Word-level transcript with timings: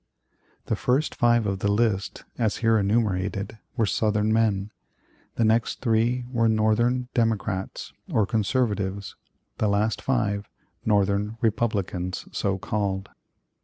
The 0.65 0.75
first 0.75 1.13
five 1.13 1.45
of 1.45 1.59
the 1.59 1.71
list, 1.71 2.23
as 2.39 2.57
here 2.65 2.79
enumerated, 2.79 3.59
were 3.77 3.85
Southern 3.85 4.33
men; 4.33 4.71
the 5.35 5.45
next 5.45 5.79
three 5.79 6.25
were 6.31 6.49
Northern 6.49 7.07
Democrats, 7.13 7.93
or 8.11 8.25
Conservatives; 8.25 9.15
the 9.59 9.67
last 9.67 10.01
five, 10.01 10.49
Northern 10.85 11.37
"Republicans," 11.39 12.25
so 12.31 12.57
called. 12.57 13.09